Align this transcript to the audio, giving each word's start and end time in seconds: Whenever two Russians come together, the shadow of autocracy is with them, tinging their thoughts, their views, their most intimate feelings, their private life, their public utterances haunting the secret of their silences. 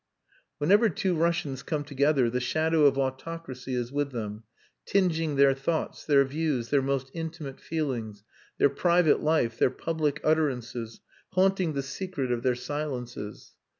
Whenever 0.57 0.89
two 0.89 1.13
Russians 1.13 1.61
come 1.61 1.83
together, 1.83 2.27
the 2.27 2.39
shadow 2.39 2.87
of 2.87 2.97
autocracy 2.97 3.75
is 3.75 3.91
with 3.91 4.11
them, 4.11 4.41
tinging 4.83 5.35
their 5.35 5.53
thoughts, 5.53 6.05
their 6.05 6.25
views, 6.25 6.69
their 6.71 6.81
most 6.81 7.11
intimate 7.13 7.59
feelings, 7.59 8.23
their 8.57 8.71
private 8.71 9.21
life, 9.21 9.59
their 9.59 9.69
public 9.69 10.19
utterances 10.23 11.01
haunting 11.33 11.73
the 11.73 11.83
secret 11.83 12.31
of 12.31 12.41
their 12.41 12.55
silences. 12.55 13.53